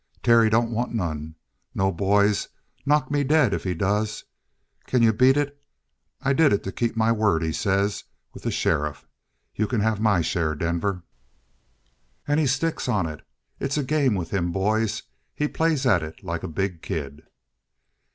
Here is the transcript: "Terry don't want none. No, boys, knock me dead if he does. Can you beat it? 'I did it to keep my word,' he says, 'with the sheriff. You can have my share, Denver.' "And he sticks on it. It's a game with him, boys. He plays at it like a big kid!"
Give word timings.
"Terry 0.23 0.49
don't 0.49 0.71
want 0.71 0.95
none. 0.95 1.35
No, 1.75 1.91
boys, 1.91 2.47
knock 2.87 3.11
me 3.11 3.23
dead 3.23 3.53
if 3.53 3.63
he 3.63 3.75
does. 3.75 4.23
Can 4.87 5.03
you 5.03 5.13
beat 5.13 5.37
it? 5.37 5.61
'I 6.21 6.33
did 6.33 6.51
it 6.53 6.63
to 6.63 6.71
keep 6.71 6.95
my 6.97 7.11
word,' 7.11 7.43
he 7.43 7.51
says, 7.53 8.05
'with 8.33 8.41
the 8.41 8.49
sheriff. 8.49 9.05
You 9.53 9.67
can 9.67 9.81
have 9.81 9.99
my 10.01 10.21
share, 10.21 10.55
Denver.' 10.55 11.03
"And 12.27 12.39
he 12.39 12.47
sticks 12.47 12.87
on 12.89 13.05
it. 13.05 13.21
It's 13.59 13.77
a 13.77 13.83
game 13.83 14.15
with 14.15 14.31
him, 14.31 14.51
boys. 14.51 15.03
He 15.35 15.47
plays 15.47 15.85
at 15.85 16.01
it 16.01 16.23
like 16.23 16.41
a 16.41 16.47
big 16.47 16.81
kid!" 16.81 17.21